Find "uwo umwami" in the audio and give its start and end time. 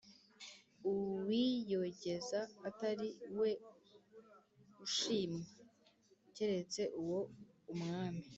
7.01-8.23